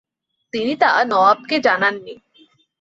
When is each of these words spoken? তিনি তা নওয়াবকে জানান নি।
তিনি 0.53 0.73
তা 0.75 0.89
নওয়াবকে 1.03 1.55
জানান 1.59 1.95
নি। 2.05 2.13